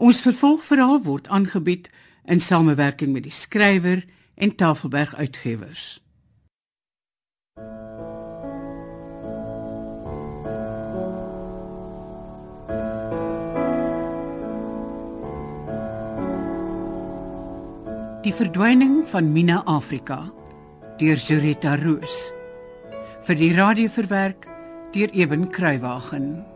Ons 0.00 0.22
vervolgverhaal 0.24 1.02
word 1.04 1.26
aangebied 1.28 1.90
in 2.24 2.40
samewerking 2.40 3.12
met 3.12 3.26
die 3.26 3.34
skrywer 3.36 4.00
en 4.40 4.54
Tafelberg 4.56 5.12
Uitgewers. 5.14 6.00
Die 18.24 18.32
verdwyning 18.32 19.02
van 19.12 19.28
Mina 19.32 19.60
Afrika 19.68 20.22
deur 20.96 21.20
Jurita 21.20 21.76
Roos 21.76 22.30
vir 23.28 23.36
die 23.36 23.52
radio 23.52 23.92
verwerk 23.92 24.48
deur 24.96 25.12
Eben 25.12 25.50
Kruiwagen. 25.52 26.49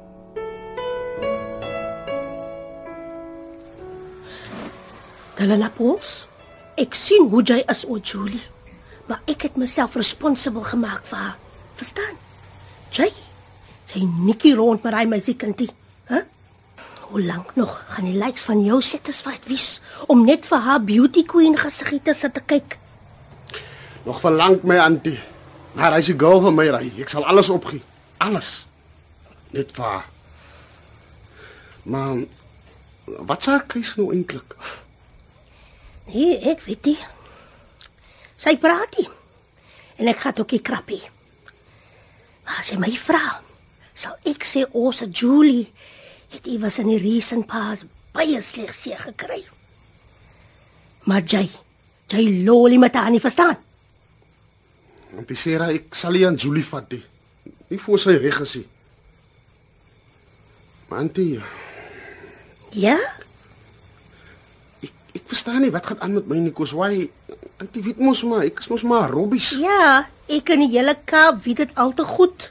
Helena 5.35 5.71
Pauls, 5.75 6.25
ek 6.79 6.95
sien 6.95 7.27
hoe 7.33 7.43
jy 7.43 7.59
is 7.71 7.83
o 7.91 7.99
Julie, 7.99 8.43
maar 9.09 9.23
ek 9.31 9.49
het 9.49 9.57
myself 9.59 9.97
responsible 9.99 10.63
gemaak 10.67 11.03
vir 11.09 11.19
haar. 11.19 11.41
Verstaan? 11.75 12.15
Jy, 12.95 13.09
jy 13.91 14.03
nikkie 14.27 14.55
rond 14.55 14.85
met 14.87 14.95
hy 14.95 15.03
musiekindie, 15.11 15.71
hè? 16.11 16.21
Hoe 17.09 17.23
lank 17.23 17.51
nog 17.59 17.73
gaan 17.91 18.07
die 18.07 18.17
likes 18.19 18.47
van 18.47 18.63
jou 18.65 18.79
satisfied 18.83 19.43
wees 19.51 19.81
om 20.11 20.23
net 20.27 20.47
vir 20.47 20.63
haar 20.65 20.81
beauty 20.83 21.25
queen 21.27 21.59
gesiggie 21.59 22.01
te 22.03 22.15
sit 22.15 22.35
te 22.35 22.43
kyk? 22.55 22.79
Nog 24.07 24.23
verlang 24.23 24.63
my 24.63 24.79
antie. 24.83 25.19
Maar 25.75 25.99
as 25.99 26.09
jy 26.09 26.15
girl 26.19 26.41
van 26.45 26.55
my 26.55 26.69
ry, 26.71 26.87
ek 27.03 27.11
sal 27.11 27.27
alles 27.27 27.51
opgee. 27.51 27.83
Alles. 28.23 28.63
Net 29.51 29.75
vir 29.75 29.85
haar. 29.91 30.09
Maar 31.91 32.25
wat 33.29 33.45
sê 33.45 33.59
Chris 33.69 33.97
nou 33.99 34.13
eintlik? 34.15 34.55
Nee, 36.11 36.37
ek 36.51 36.63
weet 36.67 36.85
nie. 36.91 36.99
Sy 38.41 38.57
praat 38.61 38.99
nie. 38.99 39.09
En 40.01 40.11
ek 40.11 40.21
gaan 40.25 40.39
ook 40.43 40.53
nie 40.57 40.63
krappie. 40.65 41.03
Maar 42.45 42.61
as 42.61 42.71
jy 42.73 42.79
my 42.83 42.93
vra, 43.01 43.23
sal 43.97 44.17
ek 44.29 44.45
sê 44.45 44.65
ons 44.77 45.01
Julie 45.07 45.69
het 46.35 46.49
iewers 46.51 46.81
in 46.83 46.91
die 46.91 47.01
recent 47.01 47.47
past 47.49 47.87
baie 48.15 48.41
sleg 48.45 48.75
seë 48.75 48.99
gekry. 49.07 49.41
Maar 51.09 51.25
jy, 51.29 51.45
jy 52.13 52.25
lolie 52.45 52.79
met 52.81 52.97
haar 52.99 53.11
nie 53.13 53.23
verstaan. 53.23 53.57
Antie 55.15 55.37
Sera, 55.39 55.71
ek 55.73 55.95
sal 55.95 56.17
nie 56.17 56.25
aan 56.27 56.37
Julie 56.41 56.65
vat 56.67 56.91
nie. 56.93 57.03
Nie 57.71 57.79
voor 57.81 58.01
sy 58.03 58.17
reg 58.19 58.41
is 58.45 58.57
nie. 58.59 58.67
Antie, 60.95 61.41
Ja? 62.75 62.99
Verstaan 65.35 65.63
nie 65.67 65.73
wat 65.75 65.87
gaan 65.91 66.01
aan 66.01 66.15
met 66.15 66.27
my 66.31 66.39
Nikos. 66.39 66.73
Why? 66.79 67.09
Antie 67.63 67.83
weet 67.83 67.99
mos 68.03 68.23
maar, 68.27 68.45
ek 68.47 68.61
is 68.63 68.69
mos 68.71 68.85
maar 68.87 69.11
robbies. 69.11 69.51
Ja, 69.59 70.07
ek 70.31 70.53
in 70.55 70.63
die 70.65 70.71
hele 70.77 70.95
Kaap 71.09 71.43
weet 71.45 71.65
dit 71.65 71.73
al 71.81 71.91
te 71.97 72.07
goed. 72.07 72.51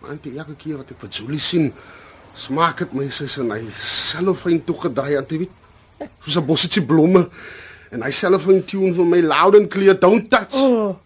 Maar 0.00 0.16
antie, 0.16 0.34
elke 0.38 0.56
keer 0.58 0.80
wat 0.80 0.90
ek 0.90 0.98
vir 1.04 1.12
Julie 1.14 1.40
sien, 1.42 1.70
smaak 2.36 2.82
dit 2.82 2.92
my 2.98 3.06
sy 3.14 3.28
in 3.40 3.50
hy 3.54 3.62
selfoon 3.80 4.58
toegedraai 4.66 5.16
antie 5.22 5.38
weet. 5.44 5.54
Soos 6.26 6.36
'n 6.36 6.44
bossetjie 6.46 6.82
blomme 6.84 7.28
en 7.94 8.02
hy 8.02 8.10
selfoon 8.10 8.64
tune 8.66 8.92
vir 8.92 9.06
my 9.08 9.20
loud 9.24 9.54
and 9.56 9.70
clear 9.70 9.94
don't 9.94 10.28
touch. 10.30 10.54
Oh, 10.54 10.96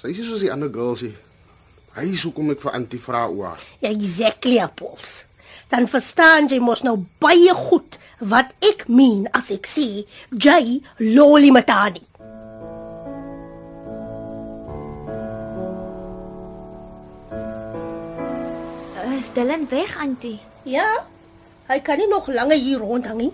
Sy 0.00 0.08
is 0.10 0.18
nie 0.18 0.26
soos 0.26 0.40
die 0.40 0.50
ander 0.52 0.68
girls 0.72 1.02
nie. 1.02 1.14
Hy 1.94 2.06
is 2.12 2.22
hoekom 2.24 2.50
ek 2.50 2.60
vir 2.60 2.72
antie 2.72 3.00
vra 3.00 3.26
oor. 3.28 3.58
exactly 3.80 4.58
apples. 4.58 5.24
Dan 5.70 5.86
verstaan 5.86 6.48
jy 6.48 6.58
mos 6.58 6.82
nou 6.82 6.96
baie 7.20 7.52
goed 7.54 7.96
wat 8.20 8.52
ek 8.60 8.86
meen 8.88 9.26
as 9.32 9.50
ek 9.50 9.66
sê 9.66 10.04
met 11.52 11.68
haar 11.68 11.90
nie. 11.96 12.06
Is 19.16 19.32
Dylan 19.36 19.68
weg, 19.68 19.96
Antie? 20.00 20.38
Ja. 20.64 21.06
Hy 21.68 21.78
kan 21.84 21.98
nie 21.98 22.08
nog 22.08 22.28
langer 22.28 22.56
hier 22.56 22.78
rondhang 22.78 23.18
nie. 23.18 23.32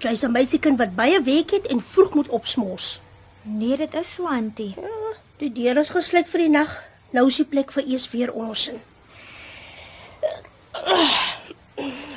Jy's 0.00 0.24
'n 0.24 0.32
meisiekind 0.32 0.78
wat 0.78 0.96
baie 0.96 1.22
werk 1.22 1.50
het 1.50 1.66
en 1.66 1.80
vroeg 1.80 2.14
moet 2.14 2.28
opsmos. 2.28 3.00
Nee, 3.42 3.76
dit 3.76 3.94
is 3.94 4.14
so, 4.14 4.26
Antie. 4.26 4.74
Ja, 4.76 5.16
die 5.38 5.52
deur 5.52 5.76
is 5.76 5.90
gesluit 5.90 6.28
vir 6.28 6.40
die 6.40 6.48
nag. 6.48 6.82
Nou 7.10 7.26
is 7.26 7.36
die 7.36 7.44
plek 7.44 7.72
vir 7.72 7.84
eers 7.86 8.10
weer 8.10 8.32
ons 8.32 8.68
in. 8.68 8.80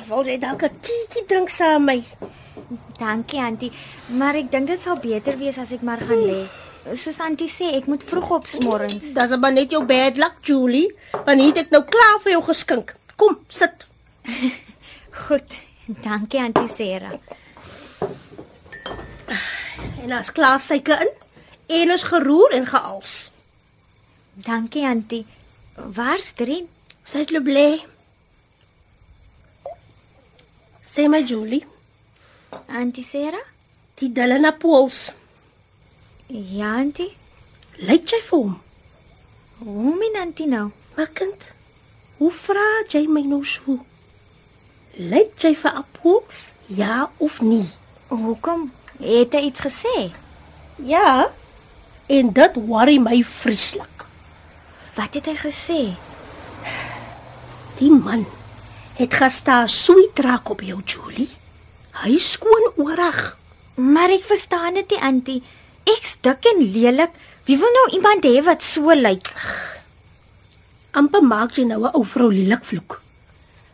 Wou 0.08 0.20
jy 0.26 0.38
dalk 0.38 0.62
'n 0.62 0.80
teetjie 0.80 1.24
drink 1.26 1.48
saam 1.48 1.84
met 1.84 1.96
my? 1.96 2.28
Dankie, 2.98 3.40
Antie, 3.40 3.72
maar 4.06 4.34
ek 4.34 4.50
dink 4.50 4.66
dit 4.66 4.80
sal 4.80 4.96
beter 4.96 5.38
wees 5.38 5.58
as 5.58 5.72
ek 5.72 5.82
maar 5.82 6.00
gaan 6.00 6.22
lê. 6.28 6.46
Soos 6.94 7.20
Antie 7.20 7.48
sê, 7.48 7.74
ek 7.76 7.86
moet 7.86 8.02
vroeg 8.04 8.30
op 8.30 8.46
môrens. 8.64 9.00
Dis 9.14 9.36
maar 9.36 9.52
net 9.52 9.70
jou 9.70 9.84
bad 9.84 10.16
luck, 10.16 10.36
Julie. 10.42 10.92
Want 11.12 11.40
hier 11.40 11.54
het 11.54 11.58
ek 11.64 11.70
nou 11.70 11.82
klaar 11.84 12.20
vir 12.22 12.32
jou 12.32 12.42
geskink. 12.42 12.94
Kom, 13.16 13.38
sit. 13.48 13.86
Goed. 15.24 15.56
Dankie, 15.86 16.40
Antie 16.40 16.68
Sera. 16.76 17.10
En 20.02 20.12
as 20.12 20.32
klaar 20.32 20.60
suiker 20.60 21.00
in 21.00 21.12
en 21.80 21.90
is 21.90 22.02
geroer 22.02 22.52
en 22.52 22.66
geals. 22.66 23.30
Dankie, 24.34 24.84
Antie. 24.84 25.24
Waar's 25.76 26.32
Drie? 26.36 26.68
Sy 27.04 27.24
het 27.24 27.42
bly. 27.44 27.93
Sê 30.94 31.08
my 31.08 31.22
Julie, 31.26 31.64
Antie 32.68 33.02
Sera? 33.04 33.40
die 34.00 34.08
Dylan 34.14 34.44
Apples, 34.44 35.12
Ja, 36.28 36.74
Antie. 36.80 37.12
lyk 37.78 38.06
jy 38.10 38.20
vir 38.28 38.38
hom? 38.38 38.54
Hoe 39.60 39.94
min 39.98 40.16
Antie 40.20 40.46
nou? 40.46 40.70
Maar 40.96 41.10
kind, 41.14 41.48
hoe 42.18 42.30
vra 42.30 42.64
jy 42.90 43.04
my 43.08 43.22
nou 43.26 43.42
so? 43.44 43.78
Lyk 44.98 45.34
jy 45.42 45.54
vir 45.54 45.74
Apples? 45.82 46.52
Ja 46.68 47.10
of 47.18 47.40
nee? 47.42 47.66
Hoekom? 48.08 48.70
Het 49.00 49.32
hy 49.34 49.40
iets 49.50 49.60
gesê? 49.60 49.96
Ja. 50.78 51.30
En 52.06 52.30
dit 52.32 52.56
worry 52.68 52.98
my 52.98 53.22
vreeslik. 53.24 54.04
Wat 54.94 55.14
het 55.14 55.26
hy 55.26 55.34
gesê? 55.42 55.80
Die 57.78 57.90
man 57.90 58.22
het 58.94 59.14
gestaan 59.14 59.68
sweet 59.68 60.18
raak 60.18 60.50
op 60.50 60.60
jou 60.60 60.80
Julie. 60.84 61.30
Hy 62.02 62.18
skoon 62.18 62.72
oorig. 62.76 63.38
Maar 63.76 64.10
ek 64.10 64.24
verstaan 64.24 64.74
dit 64.74 64.90
nie, 64.90 65.02
Antie. 65.02 65.42
Ek's 65.84 66.16
dik 66.20 66.44
en 66.54 66.62
lelik. 66.72 67.10
Wie 67.44 67.58
wil 67.58 67.70
nou 67.70 67.86
iemand 67.98 68.24
hê 68.24 68.42
wat 68.42 68.62
so 68.62 68.94
lyk? 68.94 69.30
amper 70.94 71.22
maak 71.26 71.56
jy 71.58 71.64
nou 71.66 71.82
'n 71.82 71.94
ou 71.98 72.04
vrou 72.04 72.30
lelik 72.30 72.64
vloek. 72.70 73.02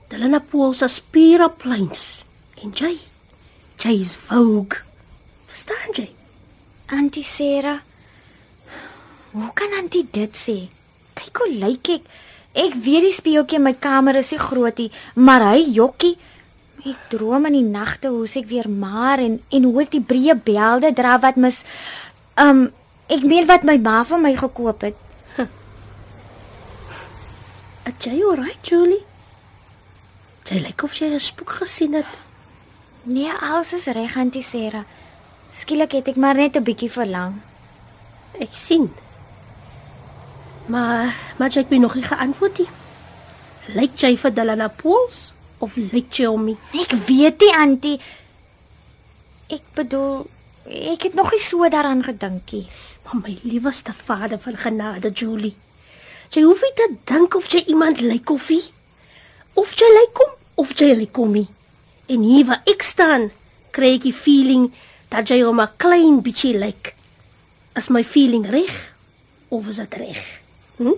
Delana 0.09 0.41
Paul 0.41 0.73
se 0.75 0.89
spiere 0.89 1.49
plains 1.63 2.25
en 2.63 2.73
jy 2.73 2.97
jy 3.85 3.95
is 4.01 4.15
vogue. 4.27 4.77
Verstaan 5.49 5.93
jy? 5.99 6.09
Antie 6.89 7.25
Sera. 7.25 7.81
Hoe 9.33 9.51
kan 9.55 9.73
Antie 9.79 10.09
dit 10.13 10.33
sê? 10.37 10.69
Kyk 11.15 11.37
hoe 11.37 11.53
lyk 11.63 11.89
ek. 11.89 12.03
Ek 12.03 12.09
weet 12.83 13.03
die 13.07 13.15
speeltjie 13.15 13.59
in 13.59 13.65
my 13.65 13.75
kamer 13.79 14.17
is 14.17 14.31
nie 14.31 14.41
groot 14.43 14.79
nie, 14.79 14.91
maar 15.15 15.45
hy 15.53 15.63
jokkie. 15.71 16.17
Ek 16.81 16.97
droom 17.13 17.47
in 17.47 17.59
die 17.59 17.67
nagte 17.67 18.09
hoe 18.09 18.27
ek 18.27 18.49
weer 18.49 18.69
maar 18.69 19.21
en 19.21 19.41
en 19.53 19.65
hoe 19.69 19.83
ek 19.83 19.91
die 19.93 20.01
breë 20.01 20.35
belde 20.45 20.93
dra 20.97 21.19
wat 21.21 21.37
mis 21.37 21.61
um 22.41 22.71
ek 23.09 23.23
meen 23.23 23.47
wat 23.47 23.67
my 23.69 23.77
ma 23.79 24.03
vir 24.05 24.19
my 24.19 24.33
gekoop 24.37 24.83
het. 24.89 24.97
Het 27.85 28.09
jy 28.09 28.23
alright, 28.25 28.67
Julie? 28.67 29.05
Jy 30.49 30.65
lyk 30.65 30.83
of 30.83 30.95
jy 30.99 31.13
'n 31.15 31.21
spook 31.21 31.53
gesien 31.63 31.95
het. 31.95 32.07
Nee, 33.05 33.31
alles 33.31 33.73
is 33.73 33.87
reg, 33.87 34.17
Antie 34.17 34.43
Sera. 34.43 34.85
Skielik 35.53 35.93
het 35.93 36.09
ek 36.09 36.17
maar 36.17 36.35
net 36.35 36.57
'n 36.57 36.65
bietjie 36.65 36.91
verlang. 36.91 37.41
Ek 38.41 38.53
sien. 38.53 38.91
Maar 40.71 41.15
maar 41.39 41.51
jy 41.51 41.65
het 41.65 41.71
my 41.71 41.79
nog 41.83 41.95
nie 41.99 42.07
geantwoord 42.07 42.59
nie. 42.63 42.69
Lyk 43.75 43.97
jy 43.99 44.13
vir 44.19 44.35
Delana 44.35 44.69
Pauls 44.69 45.31
of 45.59 45.77
lyk 45.77 46.13
jy 46.21 46.29
hom 46.31 46.45
nie? 46.47 46.57
Ek 46.79 46.93
weet 47.09 47.43
nie, 47.43 47.55
Antie. 47.57 47.97
Ek 49.51 49.65
bedoel, 49.75 50.27
ek 50.95 51.09
het 51.09 51.17
nog 51.19 51.33
nie 51.35 51.43
so 51.43 51.67
daaraan 51.69 52.05
gedink 52.07 52.53
nie. 52.55 52.67
Maar 53.05 53.23
my 53.25 53.35
liewste 53.43 53.95
vader 54.07 54.39
van 54.39 54.57
genade, 54.57 55.11
Julie. 55.11 55.57
Jy 56.31 56.45
hoef 56.47 56.63
nie 56.63 56.75
te 56.79 56.87
dink 57.11 57.35
of 57.35 57.49
jy 57.51 57.65
iemand 57.73 58.03
lyk 58.05 58.31
of 58.31 58.47
nie. 58.55 58.63
Of 59.59 59.75
jy 59.75 59.89
lyk 59.97 60.21
hom 60.23 60.37
of 60.63 60.75
jy 60.79 60.93
lyk 60.95 61.17
hom 61.19 61.35
nie. 61.35 61.49
En 62.11 62.23
hier 62.23 62.47
waar 62.47 62.63
ek 62.71 62.85
staan, 62.87 63.31
kry 63.75 63.97
ek 63.97 64.07
die 64.07 64.15
feeling 64.15 64.69
dat 65.11 65.31
jy 65.31 65.41
hom 65.43 65.61
'n 65.61 65.75
klein 65.79 66.23
bietjie 66.23 66.55
lyk. 66.55 66.95
Is 67.75 67.89
my 67.91 68.05
feeling 68.05 68.47
reg 68.47 68.95
of 69.49 69.67
is 69.67 69.77
dit 69.77 69.95
reg? 69.95 70.23
Hm? 70.81 70.97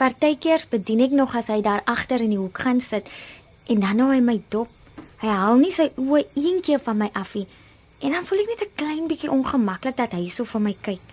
Partykeers 0.00 0.64
bedien 0.66 1.04
ek 1.04 1.12
nog 1.14 1.36
as 1.38 1.46
hy 1.52 1.60
daar 1.62 1.84
agter 1.86 2.18
in 2.24 2.32
die 2.34 2.40
hoek 2.40 2.58
gaan 2.64 2.80
sit 2.82 3.06
en 3.70 3.78
dan 3.84 3.96
nou 4.00 4.08
hy 4.10 4.18
my 4.24 4.42
dop. 4.50 4.70
Hy 5.22 5.28
haal 5.30 5.60
nie 5.60 5.70
sy 5.70 5.86
oë 6.00 6.24
een 6.34 6.58
keer 6.66 6.80
van 6.82 6.98
my 6.98 7.10
af 7.14 7.36
nie. 7.38 7.46
En 8.02 8.16
dan 8.16 8.26
voel 8.26 8.42
ek 8.42 8.50
net 8.50 8.62
'n 8.66 8.76
klein 8.80 9.06
bietjie 9.06 9.30
ongemaklik 9.30 9.96
dat 9.96 10.12
hy 10.16 10.28
so 10.28 10.44
vir 10.44 10.60
my 10.60 10.74
kyk. 10.82 11.04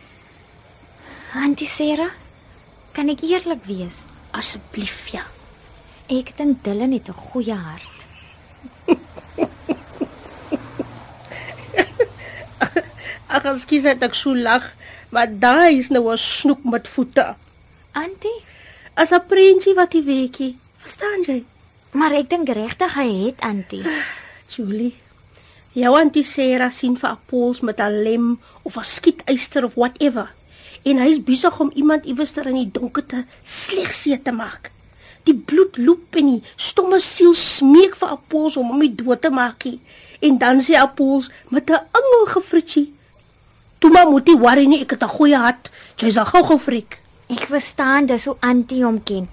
Auntie 1.36 1.68
Sarah, 1.68 2.14
kan 2.94 3.10
ek 3.10 3.22
eerlik 3.22 3.64
wees? 3.68 3.98
Asseblief 4.32 5.08
ja. 5.14 5.24
Ek 6.10 6.38
dink 6.38 6.64
Dylan 6.64 6.92
het 6.92 7.08
'n 7.10 7.14
goeie 7.14 7.54
hart. 7.54 7.98
Ag, 13.36 13.44
ekskuus 13.44 13.84
dat 13.84 14.02
ek 14.02 14.16
so 14.16 14.34
lag, 14.34 14.64
maar 15.10 15.30
daai 15.40 15.80
is 15.80 15.90
nou 15.90 16.12
'n 16.12 16.18
snoek 16.18 16.64
met 16.64 16.88
voete. 16.88 17.36
Auntie, 17.92 18.40
As 18.96 19.12
'n 19.12 19.22
prentjie 19.28 19.76
wat 19.76 19.94
jy 19.94 20.04
weetjie. 20.04 20.58
Verstaan 20.78 21.22
jy? 21.28 21.46
maar 21.94 22.12
ek 22.12 22.30
dink 22.30 22.50
regtig 22.50 22.94
hy 22.94 23.10
het 23.26 23.40
Auntie. 23.40 23.84
Julie. 24.54 24.96
Jou 25.78 25.94
auntie 25.98 26.24
Sarah 26.26 26.72
sien 26.74 26.98
vir 26.98 27.10
appels 27.10 27.62
met 27.62 27.80
'n 27.80 28.04
lem 28.04 28.40
of 28.64 28.78
'n 28.78 28.84
skietyster 28.84 29.66
of 29.66 29.74
whatever. 29.76 30.30
En 30.84 30.98
hy's 30.98 31.24
besig 31.24 31.60
om 31.60 31.72
iemand 31.76 32.06
iewers 32.06 32.32
ter 32.32 32.48
in 32.48 32.56
die 32.56 32.72
donker 32.72 33.06
te 33.06 33.24
slegseë 33.44 34.24
te 34.24 34.32
maak. 34.32 34.72
Die 35.24 35.36
bloed 35.36 35.78
loop 35.78 36.16
en 36.16 36.26
die 36.26 36.44
stomme 36.56 37.00
siel 37.00 37.34
smeek 37.34 37.96
vir 37.96 38.10
appels 38.10 38.58
om 38.58 38.68
hom 38.72 38.96
dood 38.96 39.22
te 39.22 39.30
maak 39.30 39.64
nie. 39.66 39.80
En 40.22 40.38
dan 40.38 40.62
sê 40.62 40.74
appels 40.76 41.30
met 41.50 41.70
'n 41.70 41.74
angel 41.92 42.26
gefritjie. 42.26 42.94
Toe 43.88 43.96
maar 43.96 44.10
moet 44.12 44.28
jy 44.28 44.34
worry 44.36 44.66
nie, 44.68 44.82
ek 44.84 44.98
het 44.98 45.04
'n 45.04 45.16
goeie 45.16 45.38
hart. 45.40 45.70
Jy 45.96 46.10
sal 46.12 46.26
gou 46.26 46.44
gou 46.44 46.58
frik. 46.60 47.00
Ek 47.30 47.48
verstaan 47.48 48.06
dis 48.06 48.26
hoe 48.26 48.36
Auntie 48.40 48.84
hom 48.84 49.04
ken. 49.04 49.30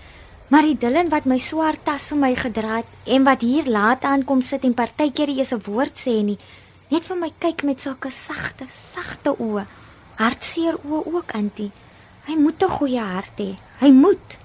Maar 0.49 0.63
die 0.63 0.79
Dylan 0.79 1.09
wat 1.09 1.25
my 1.25 1.39
swart 1.39 1.85
tas 1.85 2.07
vir 2.07 2.19
my 2.19 2.35
gedra 2.37 2.77
het 2.77 2.87
en 3.05 3.25
wat 3.25 3.41
hier 3.41 3.67
laat 3.67 4.05
aankom 4.05 4.43
sit 4.43 4.65
en 4.65 4.75
partykeer 4.75 5.29
eens 5.29 5.51
'n 5.53 5.63
woord 5.67 5.99
sê 5.99 6.23
nie, 6.23 6.39
net 6.89 7.05
vir 7.05 7.17
my 7.17 7.33
kyk 7.39 7.65
met 7.65 7.81
sulke 7.81 8.11
sagte, 8.11 8.65
sagte 8.95 9.35
oë. 9.39 9.67
Hartseer 10.17 10.79
oë 10.87 11.15
ook, 11.15 11.35
Auntie. 11.35 11.73
Hy 12.27 12.37
moet 12.37 12.63
'n 12.63 12.71
goeie 12.71 13.01
hart 13.01 13.39
hê. 13.39 13.57
Hy 13.81 13.91
moet. 13.91 14.39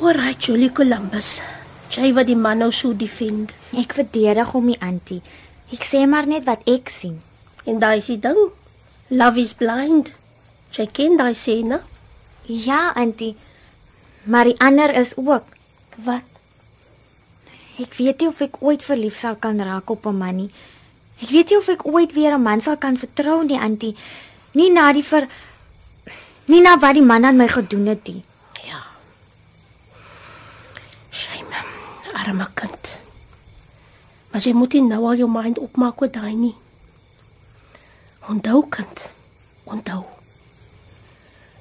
Hy 0.00 0.34
Julie 0.38 0.72
Columbus. 0.72 1.40
Jy 1.90 2.14
wat 2.14 2.26
die 2.26 2.36
man 2.36 2.58
nou 2.58 2.72
so 2.72 2.96
defend. 2.96 3.52
Ek 3.76 3.92
verdedig 3.92 4.50
hom 4.52 4.64
nie, 4.64 4.80
Auntie. 4.80 5.22
Ek 5.70 5.84
sê 5.84 6.06
maar 6.08 6.26
net 6.26 6.44
wat 6.44 6.60
ek 6.66 6.88
sien. 6.88 7.27
En 7.68 7.78
daai 7.82 7.98
is 8.00 8.08
die 8.08 8.18
ding. 8.24 8.40
Love 9.12 9.40
is 9.40 9.52
blind. 9.56 10.12
Jy 10.76 10.86
ken 10.96 11.16
daai 11.20 11.34
sê, 11.36 11.60
né? 11.64 11.82
Ja, 12.48 12.92
Auntie. 12.96 13.36
Maar 14.24 14.48
die 14.48 14.58
ander 14.64 14.94
is 14.96 15.12
ook. 15.16 15.44
Wat? 16.04 16.24
Ek 17.78 17.94
weet 17.94 18.20
nie 18.20 18.28
of 18.28 18.40
ek 18.42 18.56
ooit 18.64 18.82
verlief 18.82 19.18
sal 19.20 19.36
kan 19.38 19.60
raak 19.62 19.90
op 19.90 20.06
'n 20.06 20.18
man 20.18 20.36
nie. 20.36 20.50
Ek 21.22 21.30
weet 21.30 21.50
nie 21.50 21.58
of 21.58 21.68
ek 21.68 21.86
ooit 21.86 22.12
weer 22.12 22.34
'n 22.34 22.42
man 22.42 22.60
sal 22.60 22.76
kan 22.76 22.96
vertrou 22.96 23.44
nie, 23.44 23.58
Auntie. 23.58 23.96
Nie 24.54 24.70
na 24.70 24.92
die 24.92 25.04
ver 25.04 25.28
nie 26.46 26.60
na 26.60 26.78
wat 26.78 26.94
die 26.94 27.02
man 27.02 27.24
aan 27.24 27.36
my 27.36 27.48
gedoen 27.48 27.86
het 27.86 28.06
nie. 28.06 28.24
Ja. 28.64 28.80
Shame. 31.10 31.56
Arme 32.14 32.48
kind. 32.54 32.98
Maar 34.32 34.40
jy 34.40 34.52
moet 34.52 34.72
nie 34.72 34.82
nou 34.82 35.04
al 35.04 35.16
jou 35.16 35.30
mind 35.30 35.58
opmaak 35.58 36.00
oor 36.00 36.10
daai 36.10 36.34
nie. 36.34 36.54
Onthou 38.28 38.66
kind. 38.68 39.12
Onthou. 39.64 40.04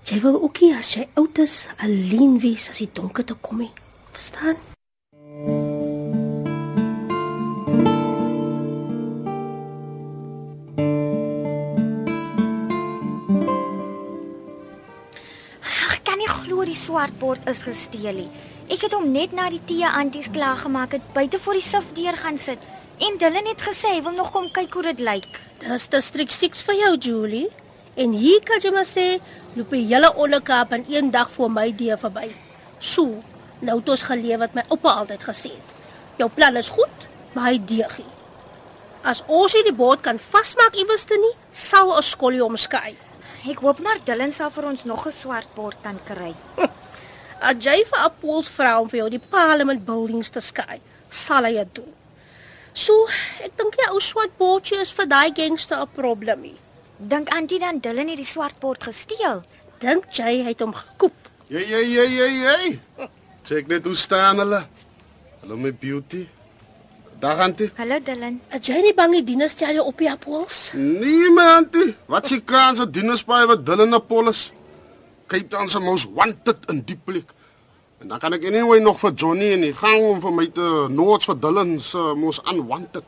Jy 0.03 0.19
wil 0.19 0.41
ook 0.43 0.59
nie 0.59 0.73
as 0.75 0.89
jy 0.97 1.05
oud 1.15 1.39
is 1.39 1.61
alleen 1.79 2.39
wees 2.43 2.67
as 2.69 2.81
die 2.83 2.89
donker 2.91 3.23
te 3.23 3.37
kom 3.39 3.63
nie. 3.63 3.71
Verstaan? 4.11 4.59
Die 16.67 16.75
swart 16.75 17.13
bord 17.19 17.45
is 17.47 17.61
gesteel 17.63 18.17
nie. 18.17 18.29
Ek 18.67 18.81
het 18.83 18.91
hom 18.91 19.05
net 19.13 19.31
na 19.31 19.45
die 19.47 19.61
tee 19.69 19.87
anties 19.87 20.27
klaar 20.35 20.59
gemaak 20.59 20.97
het 20.97 21.05
buite 21.15 21.39
voor 21.39 21.55
die 21.55 21.63
sif 21.63 21.93
deur 21.95 22.17
gaan 22.19 22.35
sit. 22.37 22.59
En 22.99 23.15
Dylan 23.21 23.47
het 23.47 23.63
gesê 23.63 23.93
hy 23.95 24.01
wil 24.03 24.17
nog 24.19 24.33
kom 24.35 24.49
kyk 24.51 24.73
hoe 24.75 24.83
dit 24.89 25.05
lyk. 25.07 25.46
Dis 25.57 25.87
distrik 25.89 26.29
6 26.29 26.59
vir 26.67 26.75
jou, 26.77 26.91
Julie. 27.01 27.47
En 27.97 28.11
hier 28.13 28.43
kan 28.45 28.61
jy 28.61 28.69
maar 28.73 28.85
sê, 28.85 29.17
loop 29.57 29.71
die 29.73 29.87
hele 29.89 30.11
onderkaap 30.13 30.75
in 30.77 30.85
een 30.85 31.09
dag 31.11 31.31
voor 31.33 31.49
my 31.49 31.71
deur 31.73 31.97
verby. 31.97 32.27
So, 32.77 33.23
nou 33.65 33.79
het 33.79 33.89
ons 33.89 34.05
geleef 34.05 34.37
wat 34.43 34.53
my 34.53 34.67
oupa 34.69 34.93
altyd 35.01 35.25
gesê 35.25 35.55
het. 35.55 35.73
Jou 36.21 36.29
plan 36.29 36.61
is 36.61 36.69
goed, 36.69 37.07
maar 37.33 37.49
hy 37.49 37.57
deeg 37.57 37.97
nie. 37.97 38.13
As 39.01 39.23
ons 39.25 39.57
nie 39.57 39.65
die 39.65 39.73
bord 39.73 40.05
kan 40.05 40.21
vasmaak 40.21 40.77
iewers 40.77 41.07
te 41.09 41.17
nie, 41.17 41.33
sal 41.49 41.89
ons 41.95 42.13
skollie 42.13 42.43
omskei. 42.45 42.93
Ek 43.49 43.65
hoop 43.65 43.81
maar 43.81 43.97
Dylan 44.05 44.33
sal 44.35 44.53
vir 44.53 44.69
ons 44.75 44.85
nog 44.85 45.07
'n 45.07 45.11
swart 45.11 45.49
bord 45.55 45.77
kan 45.81 45.97
kry. 46.05 46.35
As 47.41 47.55
jy 47.57 47.83
vir 47.85 47.99
Appels 48.05 48.49
vra 48.49 48.79
om 48.81 48.89
vir 48.89 48.99
jou 48.99 49.09
die 49.09 49.25
Parliament 49.29 49.85
buildings 49.85 50.29
te 50.29 50.41
skei, 50.41 50.81
sal 51.09 51.45
hy 51.45 51.53
dit 51.53 51.75
doen. 51.75 51.93
So, 52.77 52.93
ek 53.41 53.55
dink 53.57 53.73
die 53.73 53.87
ou 53.89 53.97
swart 54.05 54.35
bordjie 54.37 54.77
is 54.83 54.91
vir 54.93 55.07
daai 55.09 55.31
gangster 55.33 55.81
'n 55.81 55.89
probleem 55.95 56.41
nie. 56.41 56.57
Dink 56.99 57.33
Auntie 57.33 57.59
dan 57.59 57.79
Dylan 57.81 58.09
het 58.09 58.17
die 58.21 58.25
swart 58.33 58.59
bord 58.59 58.83
gesteel? 58.83 59.41
Dink 59.81 60.05
jy 60.13 60.43
hy 60.43 60.49
het 60.53 60.61
hom 60.61 60.73
gekoop? 60.73 61.17
Jy 61.49 61.63
jy 61.73 61.81
jy 61.95 62.05
jy 62.19 62.29
jy. 62.45 62.79
Check 63.45 63.67
net 63.67 63.85
hoe 63.85 63.95
staan 63.95 64.37
hulle. 64.37 64.61
Hallo 65.41 65.57
my 65.57 65.71
beauty. 65.71 66.27
Dag 67.19 67.39
auntie. 67.39 67.71
Hallo 67.77 67.97
Dylan. 67.99 68.39
As 68.51 68.61
jy 68.61 68.81
nie 68.81 68.93
bang 68.93 69.11
die 69.11 69.23
dieners 69.23 69.51
stel 69.57 69.73
jou 69.73 69.85
op 69.87 69.97
die 69.97 70.09
Appels? 70.11 70.71
Nee 70.75 71.31
my 71.33 71.47
auntie. 71.57 71.95
Wat 72.05 72.27
s'e 72.27 72.41
kans 72.45 72.77
dat 72.77 72.93
Dinospaai 72.93 73.47
wat 73.47 73.65
Dylan 73.65 73.93
Apollos? 73.93 74.51
Kyk 75.27 75.49
dan 75.49 75.69
se 75.69 75.79
mos 75.79 76.05
wanted 76.05 76.69
in 76.69 76.83
die 76.85 76.97
plek. 76.97 77.33
En 77.97 78.07
dan 78.07 78.19
kan 78.19 78.33
ek 78.33 78.45
anyway 78.45 78.79
nog 78.79 78.99
vir 78.99 79.13
Johnny 79.13 79.51
en 79.55 79.63
die 79.65 79.73
gang 79.73 80.03
om 80.05 80.19
vir 80.21 80.33
my 80.33 80.47
te 80.53 80.67
notes 80.93 81.25
vir 81.25 81.39
Dylan 81.41 81.79
se 81.81 82.01
mos 82.17 82.41
unwanted. 82.45 83.05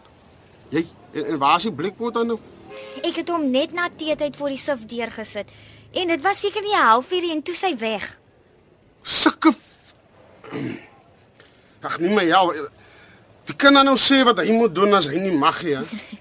Jy 0.74 0.86
en, 1.14 1.26
en 1.26 1.38
waar 1.42 1.58
is 1.58 1.68
die 1.70 1.74
blikbord 1.74 2.18
dan 2.18 2.34
nou? 2.34 2.40
Ek 3.06 3.22
het 3.22 3.30
hom 3.30 3.50
net 3.52 3.74
na 3.74 3.90
teetyd 3.90 4.38
voor 4.38 4.54
die 4.54 4.62
sif 4.62 4.86
deur 4.90 5.12
gesit. 5.14 5.52
En 5.94 6.10
dit 6.10 6.22
was 6.22 6.42
seker 6.42 6.62
nie 6.62 6.76
'n 6.76 6.88
halfuur 6.90 7.32
en 7.32 7.42
toe 7.42 7.56
sy 7.56 7.78
weg. 7.78 8.20
Sulke 9.02 9.54
Ag 11.82 12.00
nee 12.00 12.12
my 12.12 12.26
ja. 12.28 12.42
Wie 13.46 13.56
kan 13.56 13.74
dan 13.74 13.86
nou 13.86 13.98
sê 13.98 14.24
wat 14.28 14.42
hy 14.44 14.52
moet 14.52 14.76
doen 14.76 14.94
as 14.94 15.08
hy 15.08 15.20
nie 15.22 15.36
mag 15.38 15.62
nie? 15.64 15.78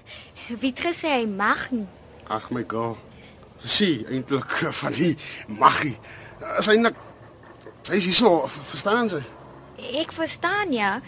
Wie 0.61 0.71
het 0.71 0.79
gesê 0.79 1.19
hy 1.19 1.25
mag 1.27 1.67
nie? 1.71 1.85
Ag 2.31 2.47
my 2.55 2.63
god. 2.67 2.97
Sien 3.59 4.05
eintlik 4.07 4.55
van 4.81 4.95
die 4.95 5.17
maggie. 5.47 5.97
As 6.39 6.69
hy 6.71 6.77
net 6.79 6.95
sy 7.89 7.97
is 7.97 8.05
hierso, 8.09 8.31
v- 8.47 8.65
verstaan 8.71 9.09
sy? 9.09 9.21
Ek 9.99 10.11
verstaan 10.13 10.73
ja. 10.75 10.99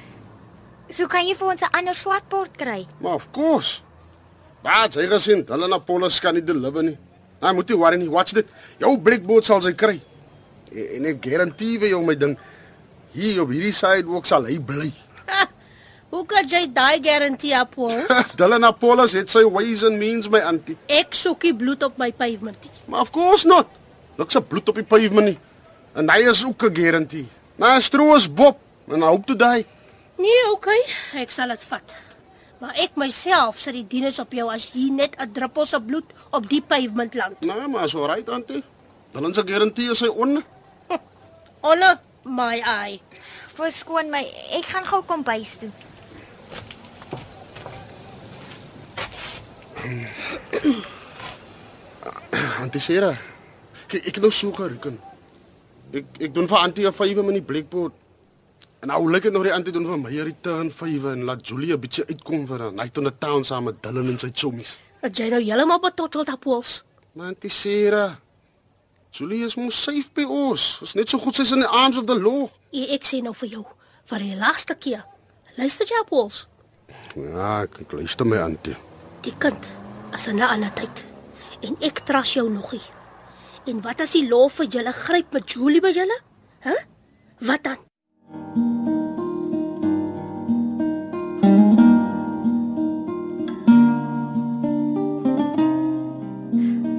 So 0.92 1.08
kan 1.08 1.26
jy 1.28 1.36
vir 1.40 1.48
ons 1.54 1.62
'n 1.62 1.72
ander 1.78 1.96
swart 1.96 2.28
bord 2.30 2.58
kry. 2.58 2.86
Maar 3.00 3.14
of 3.16 3.32
course. 3.32 3.82
Wat 4.64 4.94
sy 4.94 5.08
gesien, 5.08 5.46
hulle 5.48 5.68
na 5.68 5.80
Polis 5.80 6.20
kan 6.20 6.34
nie 6.36 6.42
deliver 6.44 6.84
nie. 6.84 6.98
Hy 7.42 7.54
moet 7.54 7.70
nie 7.70 7.78
worry 7.78 7.98
nie. 7.98 8.10
Watch 8.10 8.34
dit. 8.34 8.46
Jou 8.80 8.98
blikboot 8.98 9.46
sal 9.46 9.62
sy 9.62 9.72
kry. 9.74 10.02
En, 10.72 10.88
en 10.98 11.06
ek 11.06 11.22
garandeer 11.26 11.80
vir 11.80 11.90
jou 11.90 12.04
my 12.06 12.16
ding. 12.16 12.38
Hier 13.14 13.42
op 13.42 13.50
hierdie 13.50 13.74
sidewalk 13.74 14.26
sal 14.26 14.46
hy 14.46 14.60
bly. 14.60 14.92
Hoe 16.12 16.26
kan 16.26 16.48
jy 16.48 16.68
daai 16.74 17.00
garantie 17.02 17.56
Appels? 17.58 18.34
Dylan 18.36 18.64
Apollos 18.64 19.12
het 19.14 19.30
sy 19.30 19.44
ways 19.48 19.84
and 19.84 19.98
means 19.98 20.30
my 20.30 20.40
auntie. 20.40 20.78
Ek 20.88 21.14
soek 21.16 21.44
nie 21.44 21.54
bloed 21.54 21.84
op 21.84 21.98
my 21.98 22.12
pavement. 22.12 22.70
Maar 22.88 23.02
of 23.02 23.12
course 23.12 23.48
not. 23.48 23.68
Luk 24.18 24.32
se 24.32 24.42
bloed 24.42 24.70
op 24.70 24.76
die 24.76 24.84
pavement 24.84 25.26
nie. 25.26 25.38
En 25.94 26.08
hy 26.10 26.24
is 26.30 26.46
ook 26.46 26.64
'n 26.64 26.76
garantie. 26.76 27.28
Nou 27.56 27.82
stroos 27.82 28.34
Bob 28.34 28.58
en 28.88 29.02
I 29.02 29.06
hope 29.06 29.26
to 29.26 29.36
die. 29.36 29.66
Nee, 30.18 30.52
okay, 30.52 30.82
ek 31.14 31.32
sal 31.32 31.48
dit 31.48 31.64
vat. 31.64 31.96
Maar 32.60 32.76
ek 32.76 32.96
myself 32.96 33.60
sit 33.60 33.74
die 33.74 33.88
dieners 33.88 34.20
op 34.20 34.32
jou 34.34 34.48
as 34.50 34.70
jy 34.74 34.90
net 34.90 35.16
'n 35.18 35.32
druppel 35.34 35.66
se 35.66 35.82
bloed 35.82 36.06
op 36.30 36.50
die 36.50 36.62
pavement 36.62 37.14
land. 37.14 37.42
Nou, 37.42 37.68
maar 37.68 37.90
so 37.90 38.06
right 38.06 38.30
auntie. 38.30 38.64
Dylan 39.12 39.34
se 39.34 39.44
garantie 39.46 39.92
is 39.92 40.00
hy 40.00 40.08
on. 40.08 40.44
Onder 41.62 42.00
my 42.24 42.60
eye. 42.60 43.02
Verskoon 43.54 44.10
my, 44.10 44.24
ek 44.58 44.66
gaan 44.66 44.86
gou 44.86 45.04
kom 45.04 45.24
bys 45.24 45.56
toe. 45.56 45.70
Auntie 52.60 52.82
Sarah. 52.82 53.18
Kyk, 53.88 54.06
ek 54.06 54.16
het 54.16 54.22
nou 54.22 54.32
so 54.32 54.52
gereken. 54.52 55.11
Ek 55.92 56.06
ek 56.20 56.34
doen 56.34 56.48
vir 56.48 56.58
auntie 56.58 56.88
'n 56.88 56.94
5 56.94 57.18
in 57.18 57.34
die 57.34 57.42
blackboard. 57.42 57.94
En 58.82 58.88
nou 58.88 59.12
lyk 59.12 59.24
dit 59.24 59.34
nog 59.34 59.44
die 59.44 59.52
auntie 59.52 59.74
doen 59.74 59.86
vir 59.86 59.98
my 60.00 60.10
'n 60.10 60.24
return 60.24 60.72
5 60.72 61.04
en 61.04 61.24
laat 61.24 61.48
Julie 61.48 61.74
'n 61.74 61.80
bietjie 61.80 62.06
uitkom 62.06 62.48
vir 62.48 62.62
'n 62.72 62.76
night 62.76 62.98
on 62.98 63.04
the 63.04 63.14
town 63.18 63.44
saam 63.44 63.64
met 63.64 63.82
Dylan 63.84 64.08
en 64.08 64.18
sy 64.18 64.32
chommies. 64.34 64.80
Dat 65.02 65.18
jy 65.18 65.30
nou 65.30 65.42
heeltemal 65.44 65.80
betotteld 65.80 66.30
Appels. 66.30 66.84
Maar 67.14 67.28
auntie 67.28 67.50
Sarah. 67.50 68.16
Julie 69.12 69.44
is 69.46 69.56
mos 69.56 69.84
safe 69.84 70.10
by 70.14 70.24
ons. 70.24 70.80
Is 70.82 70.94
net 70.94 71.10
so 71.10 71.18
goed 71.18 71.36
sy's 71.36 71.52
in 71.52 71.60
the 71.60 71.68
arms 71.68 71.98
of 71.98 72.06
the 72.06 72.16
law. 72.16 72.48
Ja, 72.72 72.86
ek 72.96 73.04
sê 73.04 73.22
nou 73.22 73.34
vir 73.34 73.50
jou, 73.50 73.66
vir 74.06 74.20
die 74.20 74.36
laaste 74.36 74.76
keer. 74.76 75.04
Luister 75.58 75.86
jy, 75.86 76.04
Pauls? 76.08 76.48
Ja, 77.16 77.64
ek, 77.64 77.82
ek 77.82 77.92
luister 77.92 78.26
my 78.26 78.38
antie. 78.38 78.76
Die 79.22 79.34
kind 79.38 79.68
is 80.14 80.28
in 80.28 80.36
'n 80.40 80.48
ander 80.48 80.74
tyd. 80.74 81.04
En 81.62 81.76
ek 81.82 82.06
tras 82.06 82.34
jou 82.34 82.50
nogie. 82.50 82.82
En 83.70 83.78
wat 83.86 84.00
as 84.02 84.16
die 84.18 84.26
lof 84.26 84.56
vir 84.58 84.72
julle 84.74 84.92
gryp 84.98 85.36
met 85.36 85.54
Julie 85.54 85.82
by 85.86 85.92
julle? 85.94 86.16
Hæ? 86.66 86.72
Huh? 86.74 86.80
Wat 87.46 87.62
dan? 87.62 87.78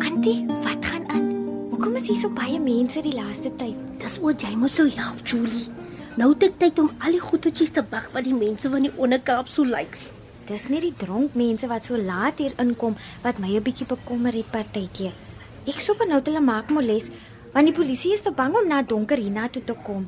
Antie, 0.06 0.46
wat 0.62 0.86
gaan 0.86 1.08
aan? 1.10 1.26
Hoekom 1.72 1.98
is 1.98 2.06
hier 2.06 2.20
so 2.22 2.30
baie 2.30 2.60
mense 2.62 3.02
die 3.02 3.16
laaste 3.16 3.50
tyd? 3.58 3.74
Dis 3.98 4.20
wat 4.22 4.46
jy 4.46 4.54
moet 4.54 4.70
sou 4.70 4.86
help, 4.86 5.26
Julie. 5.26 5.66
Nou 6.14 6.30
het 6.30 6.46
ek 6.46 6.62
tyd 6.62 6.78
om 6.78 6.92
al 7.02 7.18
die 7.18 7.24
goedetjies 7.26 7.74
te 7.74 7.82
bak 7.82 8.06
wat 8.14 8.28
die 8.28 8.38
mense 8.38 8.70
van 8.70 8.86
die 8.86 8.94
onderkaap 9.02 9.50
so 9.50 9.66
likes. 9.66 10.12
Dis 10.46 10.70
nie 10.70 10.84
die 10.86 10.94
dronk 11.02 11.34
mense 11.34 11.66
wat 11.66 11.90
so 11.90 11.98
laat 11.98 12.38
hier 12.38 12.54
inkom 12.62 12.94
wat 13.26 13.42
my 13.42 13.50
'n 13.50 13.66
bietjie 13.66 13.90
bekommer 13.90 14.30
het 14.30 14.50
partykeer. 14.54 15.31
Ek 15.62 15.78
sou 15.78 15.94
benou 15.98 16.18
hulle 16.24 16.42
maak 16.42 16.70
moles 16.74 17.06
want 17.52 17.68
die 17.68 17.76
polisie 17.76 18.14
is 18.16 18.24
te 18.24 18.32
bang 18.32 18.54
om 18.56 18.68
na 18.68 18.80
donker 18.82 19.20
hiernatoe 19.20 19.62
te 19.64 19.74
kom. 19.84 20.06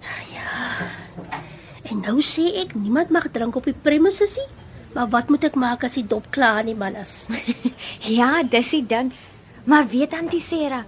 En 1.85 2.01
nou 2.01 2.23
sê 2.25 2.47
ek 2.63 2.73
niemand 2.75 3.13
mag 3.13 3.29
drink 3.33 3.57
op 3.61 3.69
die 3.69 3.77
premises 3.77 4.39
nie. 4.41 4.49
Maar 4.95 5.11
wat 5.11 5.31
moet 5.31 5.45
ek 5.51 5.59
maak 5.59 5.85
as 5.85 5.99
die 5.99 6.07
dop 6.07 6.31
klaar 6.33 6.63
in 6.63 6.73
die 6.73 6.79
man 6.79 6.97
is? 6.99 7.27
Ja, 8.19 8.43
dis 8.43 8.73
die 8.75 8.85
ding. 8.87 9.13
Maar 9.65 9.87
weet 9.89 10.13
Auntie 10.13 10.43
Sarah, 10.45 10.85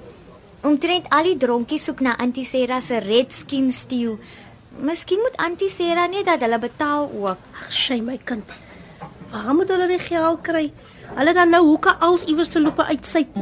omtrent 0.66 1.08
al 1.14 1.30
die 1.30 1.38
dronkies 1.40 1.86
soek 1.88 2.02
na 2.04 2.12
Auntie 2.20 2.44
Sarah 2.44 2.82
se 2.84 3.00
red 3.00 3.32
skin 3.32 3.70
stew. 3.72 4.18
Miskien 4.84 5.22
moet 5.24 5.38
Auntie 5.40 5.72
Sarah 5.72 6.10
net 6.12 6.28
dat 6.28 6.44
hulle 6.44 6.60
betaal 6.60 7.08
ook. 7.08 7.40
Ag, 7.56 7.72
sy 7.72 7.98
my 8.04 8.18
kind. 8.24 8.52
Waar 9.32 9.54
moet 9.56 9.72
hulle 9.72 9.88
die 9.90 10.02
geld 10.02 10.44
kry? 10.44 10.68
Hulle 11.16 11.36
dan 11.36 11.56
nou 11.56 11.64
hoeke 11.72 11.96
als 12.04 12.28
iewers 12.28 12.52
se 12.52 12.60
lope 12.60 12.84
uitsyp. 12.84 13.32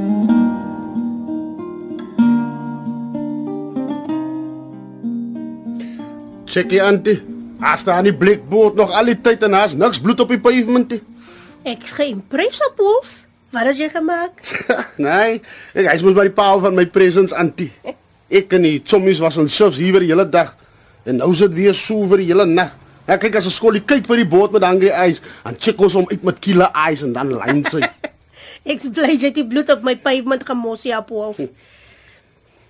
Check 6.55 6.71
jy 6.71 6.83
antie. 6.87 7.19
Daar 7.59 7.79
staan 7.79 8.07
die 8.07 8.15
blikboot 8.15 8.77
nog 8.79 8.93
al 8.95 9.09
die 9.11 9.17
tyd 9.19 9.43
en 9.43 9.57
daar's 9.57 9.73
niks 9.75 9.99
bloed 9.99 10.21
op 10.23 10.31
die 10.31 10.39
pavement 10.39 10.93
nie. 10.95 11.01
Ek 11.67 11.83
is 11.83 11.95
geïmpres 11.97 12.61
op 12.69 12.77
Pauls. 12.79 13.15
Wat 13.55 13.67
het 13.67 13.81
jy 13.81 13.89
gemaak? 13.91 14.39
nee, 15.03 15.41
ek 15.75 15.89
hy's 15.91 16.05
mos 16.07 16.15
by 16.15 16.29
die 16.29 16.35
paal 16.35 16.63
van 16.63 16.77
my 16.79 16.85
presence 16.95 17.35
antie. 17.35 17.73
Ek 18.31 18.55
en 18.55 18.67
die 18.67 18.77
chommies 18.87 19.23
was 19.23 19.39
in 19.43 19.51
shifts 19.51 19.81
hier 19.83 19.97
vir 19.97 20.07
die 20.07 20.13
hele 20.13 20.27
dag. 20.31 20.53
En 21.03 21.19
nou 21.23 21.33
sit 21.35 21.55
weer 21.59 21.75
so 21.75 22.07
vir 22.11 22.23
die 22.23 22.29
hele 22.31 22.47
nag. 22.47 22.71
Ja, 23.09 23.19
kyk 23.19 23.41
as 23.41 23.51
'n 23.51 23.55
skoolie 23.55 23.83
kyk 23.83 24.07
vir 24.07 24.23
die 24.23 24.31
boot 24.37 24.55
met 24.55 24.65
hungry 24.65 24.95
eyes, 24.95 25.21
en 25.45 25.59
check 25.59 25.81
ons 25.81 25.95
om 25.99 26.07
uit 26.09 26.23
met 26.23 26.39
kille 26.39 26.71
eyes 26.87 27.03
en 27.03 27.13
dan 27.13 27.35
lyn 27.35 27.65
sy. 27.67 27.83
Ek 28.71 28.79
is 28.79 28.89
bly 28.89 29.11
jy 29.11 29.27
het 29.27 29.35
die 29.35 29.45
bloed 29.47 29.71
op 29.75 29.83
my 29.83 29.97
pavement 29.97 30.47
gemos, 30.47 30.87
ja, 30.87 31.03
Pauls. 31.03 31.43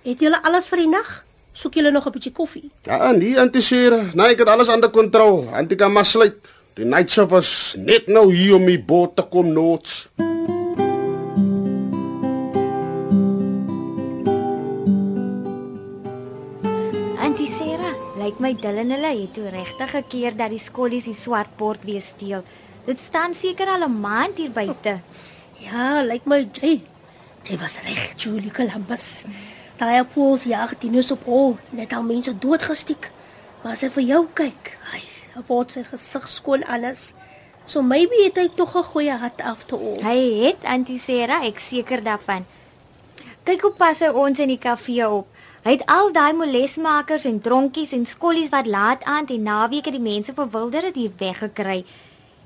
Het 0.03 0.19
julle 0.19 0.41
alles 0.43 0.65
vir 0.65 0.83
die 0.83 0.89
nag? 0.89 1.25
Soek 1.55 1.77
julle 1.79 1.91
nog 1.91 2.05
'n 2.05 2.11
bietjie 2.11 2.31
koffie? 2.31 2.71
Ja, 2.83 3.11
nee, 3.11 3.39
antie 3.39 3.61
Sera. 3.61 4.01
Nee, 4.13 4.27
ek 4.33 4.39
het 4.39 4.49
alles 4.49 4.67
onder 4.67 4.89
kontrole. 4.89 5.51
Antie 5.51 5.77
kan 5.77 5.91
maar 5.91 6.05
sluit. 6.05 6.35
Die 6.73 6.85
night 6.85 7.11
shift 7.11 7.29
was 7.29 7.75
net 7.77 8.07
nou 8.07 8.33
hier 8.35 8.55
om 8.55 8.65
die 8.65 8.79
boot 8.79 9.15
te 9.15 9.23
kom 9.23 9.47
noods. 9.53 10.09
Auntie 17.23 17.47
Sarah, 17.57 17.95
lyk 18.19 18.39
my 18.39 18.51
Dylan 18.59 18.91
hulle 18.91 19.13
het 19.21 19.33
toe 19.33 19.49
regtig 19.49 19.91
gekeer 19.95 20.35
dat 20.35 20.49
die 20.49 20.59
skollies 20.59 21.07
die 21.07 21.15
swart 21.15 21.55
bord 21.57 21.83
weer 21.87 22.03
steel. 22.03 22.43
Dit 22.85 22.99
staan 23.07 23.33
seker 23.33 23.67
al 23.67 23.87
'n 23.87 23.99
maand 24.01 24.37
hier 24.37 24.51
buite. 24.51 24.99
Ja, 25.59 26.03
lyk 26.03 26.25
my 26.25 26.49
jy. 26.61 26.81
Jy 27.47 27.57
was 27.57 27.79
reg, 27.85 28.13
Julie 28.17 28.51
Columbus. 28.51 29.23
Daai 29.75 30.05
Pauls 30.07 30.43
jag 30.47 30.77
dinos 30.79 31.11
op 31.11 31.25
hol, 31.27 31.57
net 31.75 31.93
al 31.93 32.03
mense 32.03 32.31
doodgestiek. 32.39 33.09
Maar 33.63 33.73
as 33.73 33.81
hy 33.83 33.89
vir 33.91 34.05
jou 34.07 34.21
kyk, 34.37 34.69
hy 34.91 35.01
word 35.49 35.73
sy 35.75 35.83
gesig 35.83 36.27
skoon 36.31 36.63
alles. 36.71 37.09
So 37.67 37.81
maybe 37.81 38.21
het 38.23 38.37
hy 38.39 38.47
tog 38.55 38.75
'n 38.75 38.83
goeie 38.83 39.11
hart 39.11 39.41
af 39.41 39.65
te 39.65 39.75
oor. 39.75 40.01
Hy 40.01 40.45
het 40.45 40.63
Auntie 40.63 40.99
Sarah, 40.99 41.43
ek 41.43 41.59
seker 41.59 42.03
daarvan. 42.03 42.45
Kyk 43.43 43.61
hoe 43.61 43.71
pas 43.71 43.99
hy 43.99 44.07
ons 44.07 44.39
in 44.39 44.47
die 44.47 44.57
kafee 44.57 45.09
op. 45.09 45.27
Hy 45.63 45.71
het 45.71 45.85
al 45.85 46.11
daai 46.11 46.33
molesmakers 46.33 47.25
en 47.25 47.41
dronkies 47.41 47.91
en 47.91 48.05
skollies 48.05 48.49
wat 48.49 48.67
laat 48.67 49.03
aand 49.03 49.29
en 49.29 49.43
naweke 49.43 49.91
die 49.91 49.99
mense 49.99 50.33
verwilder 50.33 50.83
het 50.83 50.95
hier 50.95 51.11
weggekry. 51.17 51.85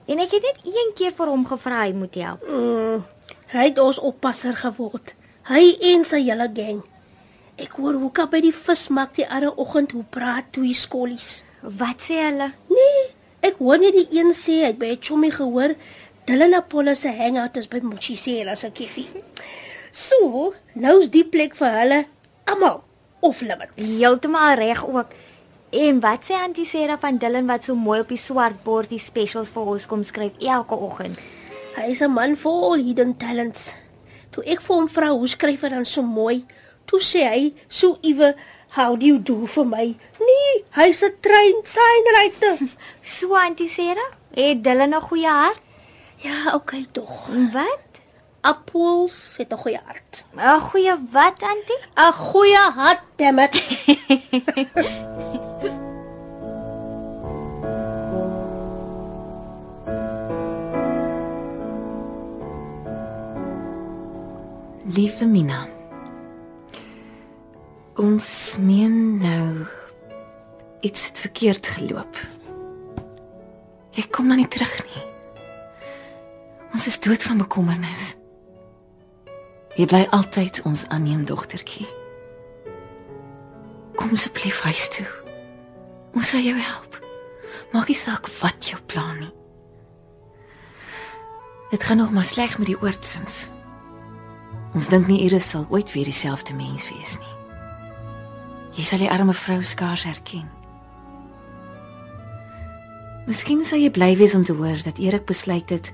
En 0.06 0.20
ek 0.20 0.32
het 0.32 0.42
net 0.42 0.60
een 0.64 0.94
keer 0.96 1.12
vir 1.12 1.28
hom 1.28 1.46
gevra 1.46 1.82
hy 1.82 1.92
moet 1.94 2.16
help. 2.16 2.48
Mm, 2.48 3.04
hy 3.48 3.64
het 3.64 3.80
ons 3.80 4.00
oppasser 4.00 4.56
geword. 4.56 5.14
Hy 5.44 5.78
en 5.82 6.06
sy 6.06 6.24
hele 6.24 6.50
gang. 6.56 6.84
Ek 7.60 7.74
hoor 7.76 7.98
hoe 8.00 8.12
kap 8.16 8.32
by 8.32 8.40
die 8.40 8.56
vismark 8.56 9.18
die 9.18 9.26
ander 9.28 9.52
oggend 9.60 9.92
hoe 9.92 10.06
praat 10.08 10.54
twee 10.56 10.74
skollies. 10.74 11.42
Wat 11.60 12.00
sê 12.06 12.22
hulle? 12.24 12.54
Nee, 12.72 13.02
ek 13.44 13.58
hoor 13.60 13.82
net 13.82 13.98
die 13.98 14.08
een 14.16 14.32
sê 14.32 14.62
hy 14.62 14.70
het 14.70 14.80
by 14.80 14.94
'n 14.96 15.02
chommie 15.04 15.32
gehoor 15.32 15.76
Dylan 16.26 16.54
Apollo 16.54 16.94
se 16.94 17.10
hangout 17.10 17.58
is 17.58 17.68
by 17.68 17.80
Mochisela 17.82 18.56
se 18.56 18.70
kiffie. 18.72 19.08
So, 19.92 20.54
nou's 20.74 21.10
die 21.10 21.26
plek 21.26 21.56
vir 21.56 21.72
hulle 21.74 22.06
almal 22.46 22.84
off 23.20 23.42
limits. 23.42 23.74
Heeltemal 23.76 24.56
reg 24.56 24.84
ook. 24.86 25.10
En 25.70 26.00
wat 26.00 26.24
sê 26.26 26.38
Auntie 26.38 26.66
Sarah 26.66 27.00
van 27.02 27.18
Dylan 27.18 27.50
wat 27.50 27.64
so 27.64 27.76
mooi 27.76 28.00
op 28.00 28.14
die 28.14 28.18
swart 28.22 28.64
bord 28.64 28.90
die 28.90 29.02
specials 29.02 29.50
vir 29.50 29.74
ons 29.74 29.88
kom 29.90 30.04
skryf 30.04 30.38
elke 30.40 30.78
oggend? 30.78 31.18
Hy 31.76 31.90
is 31.92 32.02
'n 32.02 32.14
man 32.14 32.38
vol 32.38 32.76
hidden 32.76 33.18
talents. 33.18 33.74
Toe 34.30 34.44
ek 34.46 34.62
vir 34.62 34.76
hom 34.76 34.88
vra 34.88 35.10
hoe 35.10 35.28
skryf 35.28 35.62
hy 35.62 35.70
dan 35.70 35.86
so 35.86 36.02
mooi, 36.02 36.46
toe 36.90 37.00
sê 37.10 37.22
hy 37.30 37.44
so 37.70 37.98
ewe 38.02 38.34
how 38.76 38.96
do 38.96 39.06
you 39.06 39.18
do 39.30 39.46
vir 39.46 39.66
my? 39.66 39.88
Nee, 40.28 40.54
hy's 40.78 41.02
'n 41.04 41.14
trained 41.22 41.66
signwriter. 41.76 42.58
So 43.04 43.34
Auntie 43.36 43.68
Sarah, 43.70 44.12
het 44.36 44.64
Dylan 44.64 44.94
'n 44.96 45.02
goeie 45.02 45.28
hart? 45.30 45.62
ja, 46.20 46.54
okay 46.56 46.86
tog. 46.92 47.28
Wat? 47.54 47.86
Appels 48.42 49.38
het 49.38 49.54
'n 49.54 49.58
goeie 49.58 49.80
hart. 49.86 50.24
'n 50.36 50.60
Goeie 50.70 50.96
wat, 51.12 51.42
Auntie? 51.42 51.80
'n 51.96 52.12
Goeie 52.14 52.64
hart, 52.78 53.02
dammit. 53.18 53.54
Liewe 64.96 65.26
Mina. 65.26 65.79
Ons 68.00 68.56
meen 68.56 69.18
nou 69.18 69.66
iets 70.80 71.08
het 71.08 71.20
verkeerd 71.20 71.68
geloop. 71.68 72.20
Jy 73.92 74.06
kom 74.08 74.30
dan 74.32 74.38
nie 74.40 74.48
terug 74.48 74.76
nie. 74.88 75.02
Ons 76.72 76.86
is 76.88 76.96
dood 77.04 77.24
van 77.28 77.42
bekommernis. 77.42 78.14
Jy 79.76 79.88
bly 79.92 80.06
altyd 80.16 80.62
ons 80.64 80.86
aanneem 80.88 81.26
dogtertjie. 81.28 81.90
Kom 84.00 84.16
asseblief 84.16 84.62
huis 84.64 84.86
toe. 84.96 85.08
Ons 86.16 86.32
sal 86.32 86.46
jou 86.46 86.56
help. 86.56 86.96
Maak 87.74 87.92
nie 87.92 87.98
saak 88.00 88.30
wat 88.40 88.70
jou 88.70 88.80
plan 88.88 89.20
nie. 89.20 89.34
Dit 91.74 91.84
gaan 91.84 92.00
nog 92.00 92.16
maar 92.16 92.30
sleg 92.32 92.56
met 92.64 92.72
die 92.72 92.80
oortsins. 92.80 93.50
Ons 94.72 94.88
dink 94.88 95.12
nie 95.12 95.20
Iris 95.28 95.52
sal 95.52 95.68
ooit 95.68 95.92
weer 95.92 96.08
dieselfde 96.08 96.56
mens 96.56 96.88
wees 96.94 97.18
nie. 97.20 97.39
Jy 98.78 98.86
sal 98.86 99.02
die 99.02 99.12
arme 99.12 99.34
vrou 99.34 99.60
skaars 99.66 100.06
herken. 100.08 100.48
Miskien 103.30 103.62
sal 103.66 103.82
jy 103.82 103.92
bly 103.94 104.16
wees 104.18 104.34
om 104.38 104.44
te 104.46 104.56
hoor 104.58 104.80
dat 104.86 104.98
Erik 105.02 105.28
besluit 105.30 105.70
het 105.70 105.92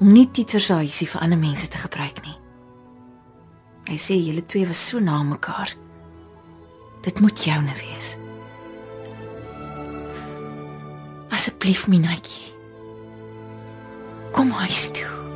om 0.00 0.12
nie 0.12 0.28
Tieter 0.32 0.62
se 0.62 0.78
huisie 0.78 1.08
vir 1.10 1.24
ander 1.24 1.40
mense 1.40 1.68
te 1.68 1.80
gebruik 1.80 2.22
nie. 2.24 2.36
Hy 3.88 3.96
sê 4.00 4.16
julle 4.16 4.44
twee 4.44 4.68
was 4.68 4.80
so 4.90 5.00
na 5.00 5.22
mekaar. 5.24 5.74
Dit 7.04 7.20
moet 7.20 7.44
joune 7.44 7.74
wees. 7.80 8.16
Asseblief, 11.32 11.86
Minatjie. 11.88 12.52
Kom 14.32 14.50
huis 14.50 14.90
toe. 14.92 15.27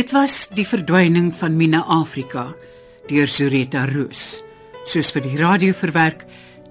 Dit 0.00 0.14
was 0.16 0.46
die 0.56 0.64
verdwyning 0.64 1.26
van 1.36 1.58
Mina 1.60 1.82
Afrika 1.84 2.46
deur 3.10 3.26
Zureta 3.28 3.82
Roos, 3.84 4.38
soos 4.88 5.10
vir 5.12 5.26
die 5.26 5.34
radio 5.36 5.74
verwerk 5.76 6.22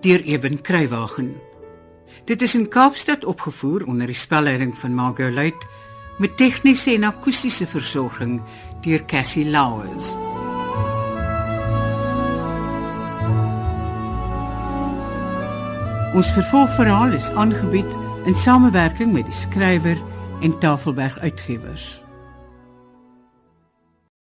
deur 0.02 0.24
Eben 0.26 0.58
Kruiwagen. 0.66 1.36
Dit 2.26 2.42
is 2.42 2.56
in 2.58 2.66
Kaapstad 2.74 3.28
opgevoer 3.30 3.86
onder 3.86 4.10
die 4.10 4.18
spelleiding 4.18 4.74
van 4.82 4.98
Margot 4.98 5.30
Luit 5.30 5.68
met 6.18 6.34
tegniese 6.42 6.96
en 6.96 7.06
akoestiese 7.12 7.70
versorging 7.70 8.40
deur 8.82 9.06
Cassie 9.06 9.46
Louws. 9.46 10.16
Ons 16.18 16.34
vervolgverhaal 16.34 17.14
is 17.22 17.30
aangebied 17.38 17.98
in 18.26 18.34
samewerking 18.34 19.14
met 19.14 19.30
die 19.30 19.42
skrywer 19.46 20.06
en 20.42 20.58
Tafelberg 20.58 21.22
Uitgewers. 21.22 22.00